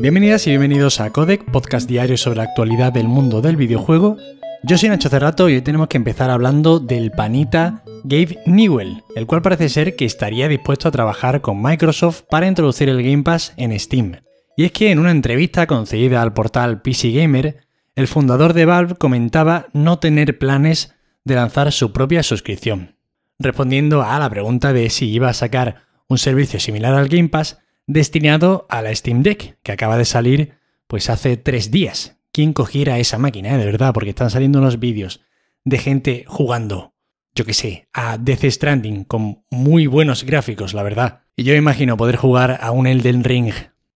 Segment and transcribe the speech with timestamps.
[0.00, 4.16] Bienvenidas y bienvenidos a Codec, podcast diario sobre la actualidad del mundo del videojuego.
[4.62, 9.26] Yo soy Nacho Cerrato y hoy tenemos que empezar hablando del panita Gabe Newell, el
[9.26, 13.52] cual parece ser que estaría dispuesto a trabajar con Microsoft para introducir el Game Pass
[13.58, 14.22] en Steam.
[14.56, 17.58] Y es que en una entrevista concedida al portal PC Gamer,
[17.94, 20.94] el fundador de Valve comentaba no tener planes
[21.24, 22.96] de lanzar su propia suscripción,
[23.38, 27.58] respondiendo a la pregunta de si iba a sacar un servicio similar al Game Pass
[27.92, 30.52] destinado a la Steam Deck, que acaba de salir
[30.86, 32.16] pues hace tres días.
[32.32, 33.58] ¿Quién cogiera esa máquina, eh?
[33.58, 33.92] de verdad?
[33.92, 35.20] Porque están saliendo unos vídeos
[35.64, 36.94] de gente jugando,
[37.34, 41.22] yo qué sé, a Death Stranding con muy buenos gráficos, la verdad.
[41.34, 43.52] Y yo imagino poder jugar a un Elden Ring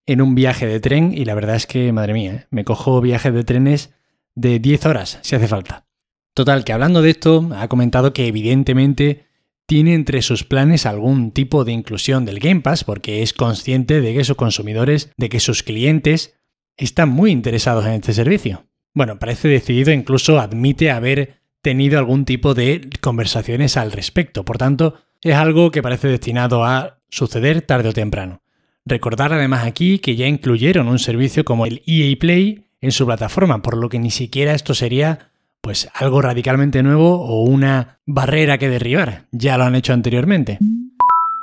[0.06, 2.46] en un viaje de tren y la verdad es que, madre mía, ¿eh?
[2.50, 3.94] me cojo viajes de trenes
[4.34, 5.86] de 10 horas si hace falta.
[6.34, 9.28] Total, que hablando de esto, ha comentado que evidentemente
[9.66, 14.14] tiene entre sus planes algún tipo de inclusión del Game Pass porque es consciente de
[14.14, 16.36] que sus consumidores, de que sus clientes
[16.76, 18.66] están muy interesados en este servicio.
[18.94, 24.94] Bueno, parece decidido, incluso admite haber tenido algún tipo de conversaciones al respecto, por tanto,
[25.22, 28.42] es algo que parece destinado a suceder tarde o temprano.
[28.84, 33.62] Recordar además aquí que ya incluyeron un servicio como el EA Play en su plataforma,
[33.62, 35.30] por lo que ni siquiera esto sería
[35.64, 39.24] pues algo radicalmente nuevo o una barrera que derribar.
[39.32, 40.58] Ya lo han hecho anteriormente.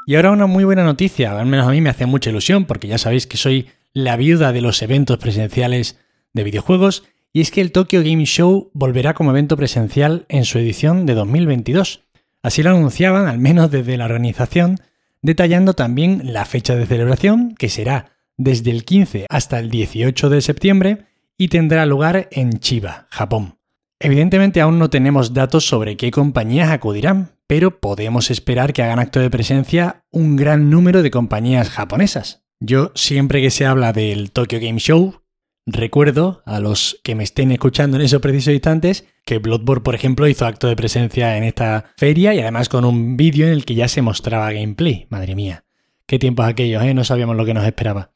[0.06, 2.88] Y ahora una muy buena noticia, al menos a mí me hace mucha ilusión porque
[2.88, 6.00] ya sabéis que soy la viuda de los eventos presenciales
[6.34, 10.60] de videojuegos y es que el Tokyo Game Show volverá como evento presencial en su
[10.60, 12.04] edición de 2022.
[12.44, 14.78] Así lo anunciaban, al menos desde la organización,
[15.24, 20.42] detallando también la fecha de celebración, que será desde el 15 hasta el 18 de
[20.42, 21.06] septiembre
[21.38, 23.61] y tendrá lugar en Chiba, Japón.
[24.04, 29.20] Evidentemente aún no tenemos datos sobre qué compañías acudirán, pero podemos esperar que hagan acto
[29.20, 32.44] de presencia un gran número de compañías japonesas.
[32.60, 35.22] Yo siempre que se habla del Tokyo Game Show,
[35.68, 40.28] recuerdo a los que me estén escuchando en esos precisos instantes que Bloodborne, por ejemplo,
[40.28, 43.76] hizo acto de presencia en esta feria y además con un vídeo en el que
[43.76, 45.06] ya se mostraba gameplay.
[45.12, 45.64] Madre mía,
[46.08, 46.96] qué tiempos aquellos, ¿eh?
[46.96, 48.11] No sabíamos lo que nos esperaba.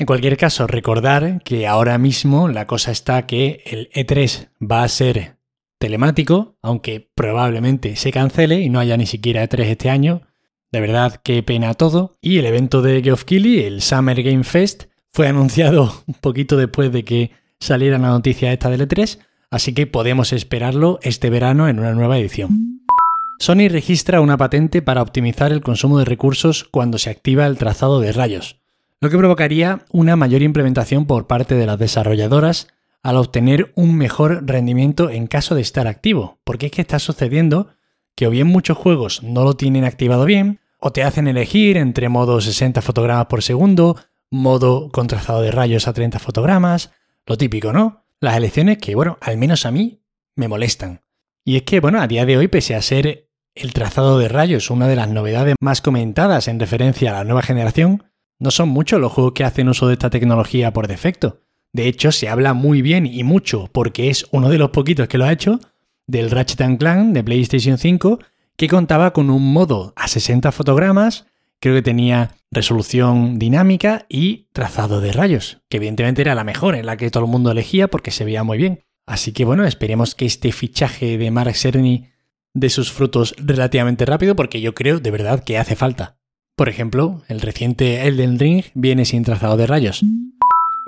[0.00, 4.88] En cualquier caso, recordar que ahora mismo la cosa está que el E3 va a
[4.88, 5.38] ser
[5.80, 10.22] telemático, aunque probablemente se cancele y no haya ni siquiera E3 este año.
[10.70, 12.16] De verdad, qué pena todo.
[12.20, 16.92] Y el evento de Geoff Keighley, el Summer Game Fest, fue anunciado un poquito después
[16.92, 19.18] de que saliera la noticia esta del E3,
[19.50, 22.86] así que podemos esperarlo este verano en una nueva edición.
[23.40, 27.98] Sony registra una patente para optimizar el consumo de recursos cuando se activa el trazado
[27.98, 28.60] de rayos
[29.00, 32.68] lo que provocaría una mayor implementación por parte de las desarrolladoras
[33.02, 37.68] al obtener un mejor rendimiento en caso de estar activo, porque es que está sucediendo
[38.16, 42.08] que o bien muchos juegos no lo tienen activado bien, o te hacen elegir entre
[42.08, 43.96] modo 60 fotogramas por segundo,
[44.30, 46.92] modo contrastado de rayos a 30 fotogramas,
[47.26, 48.04] lo típico, ¿no?
[48.20, 50.02] Las elecciones que, bueno, al menos a mí
[50.34, 51.02] me molestan.
[51.44, 54.70] Y es que, bueno, a día de hoy, pese a ser el trazado de rayos
[54.70, 58.04] una de las novedades más comentadas en referencia a la nueva generación,
[58.38, 61.40] no son muchos los juegos que hacen uso de esta tecnología por defecto.
[61.72, 65.18] De hecho, se habla muy bien y mucho, porque es uno de los poquitos que
[65.18, 65.60] lo ha hecho,
[66.06, 68.18] del Ratchet Clank de PlayStation 5,
[68.56, 71.26] que contaba con un modo a 60 fotogramas,
[71.60, 76.86] creo que tenía resolución dinámica y trazado de rayos, que evidentemente era la mejor, en
[76.86, 78.80] la que todo el mundo elegía porque se veía muy bien.
[79.06, 82.08] Así que bueno, esperemos que este fichaje de Mark Cerny
[82.54, 86.17] dé sus frutos relativamente rápido, porque yo creo de verdad que hace falta.
[86.58, 90.04] Por ejemplo, el reciente Elden Ring viene sin trazado de rayos.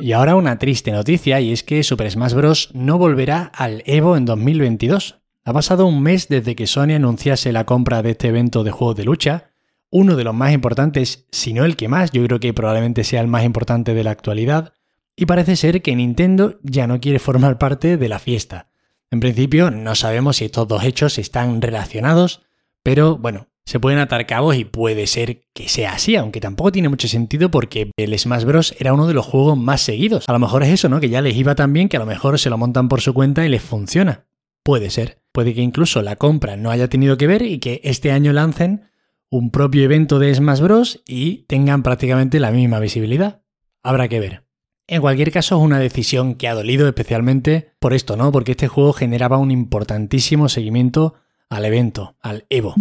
[0.00, 2.70] Y ahora una triste noticia y es que Super Smash Bros.
[2.75, 5.20] no volverá al Evo en 2022.
[5.44, 8.97] Ha pasado un mes desde que Sony anunciase la compra de este evento de juegos
[8.97, 9.53] de lucha,
[9.91, 13.20] uno de los más importantes, si no el que más, yo creo que probablemente sea
[13.20, 14.72] el más importante de la actualidad,
[15.14, 18.70] y parece ser que Nintendo ya no quiere formar parte de la fiesta.
[19.12, 22.42] En principio no sabemos si estos dos hechos están relacionados,
[22.82, 26.88] pero bueno, se pueden atar cabos y puede ser que sea así, aunque tampoco tiene
[26.88, 28.75] mucho sentido porque el Smash Bros.
[28.81, 30.28] era uno de los juegos más seguidos.
[30.28, 30.99] A lo mejor es eso, ¿no?
[30.99, 33.14] Que ya les iba tan bien que a lo mejor se lo montan por su
[33.14, 34.26] cuenta y les funciona.
[34.64, 35.22] Puede ser.
[35.31, 38.90] Puede que incluso la compra no haya tenido que ver y que este año lancen
[39.31, 41.05] un propio evento de Smash Bros.
[41.06, 43.43] y tengan prácticamente la misma visibilidad.
[43.84, 44.43] Habrá que ver.
[44.88, 48.32] En cualquier caso, es una decisión que ha dolido especialmente por esto, ¿no?
[48.32, 51.14] Porque este juego generaba un importantísimo seguimiento
[51.49, 52.75] al evento, al Evo.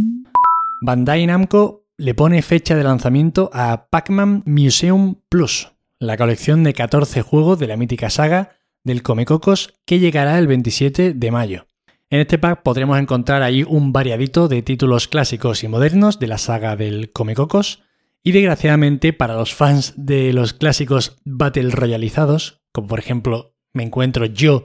[0.82, 7.22] Bandai Namco le pone fecha de lanzamiento a Pac-Man Museum Plus, la colección de 14
[7.22, 8.56] juegos de la mítica saga
[8.86, 11.68] del Comecocos que llegará el 27 de mayo.
[12.10, 16.38] En este pack podremos encontrar ahí un variadito de títulos clásicos y modernos de la
[16.38, 17.84] saga del Comecocos,
[18.22, 24.26] Y desgraciadamente para los fans de los clásicos Battle Royalizados, como por ejemplo me encuentro
[24.26, 24.64] yo,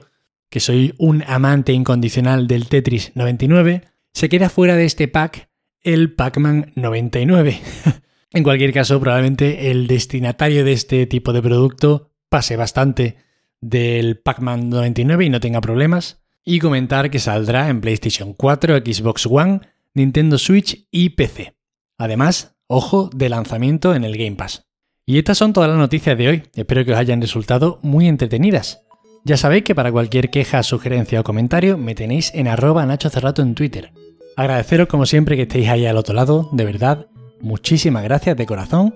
[0.49, 3.81] que soy un amante incondicional del Tetris 99,
[4.13, 5.49] se queda fuera de este pack
[5.85, 7.61] el Pac-Man 99.
[8.31, 13.17] en cualquier caso, probablemente el destinatario de este tipo de producto pase bastante
[13.61, 16.21] del Pac-Man 99 y no tenga problemas.
[16.43, 19.61] Y comentar que saldrá en PlayStation 4, Xbox One,
[19.93, 21.55] Nintendo Switch y PC.
[21.97, 24.65] Además, ojo de lanzamiento en el Game Pass.
[25.05, 26.43] Y estas son todas las noticias de hoy.
[26.55, 28.81] Espero que os hayan resultado muy entretenidas.
[29.23, 33.41] Ya sabéis que para cualquier queja, sugerencia o comentario me tenéis en arroba Nacho Cerrato
[33.41, 33.91] en Twitter.
[34.37, 37.07] Agradeceros como siempre que estéis ahí al otro lado, de verdad.
[37.41, 38.93] Muchísimas gracias de corazón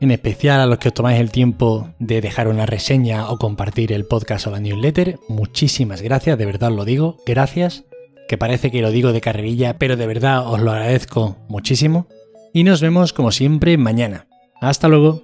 [0.00, 3.92] en especial a los que os tomáis el tiempo de dejar una reseña o compartir
[3.92, 5.18] el podcast o la newsletter.
[5.28, 7.84] Muchísimas gracias, de verdad os lo digo, gracias,
[8.26, 12.08] que parece que lo digo de carrerilla, pero de verdad os lo agradezco muchísimo.
[12.54, 14.26] Y nos vemos como siempre mañana.
[14.60, 15.22] Hasta luego.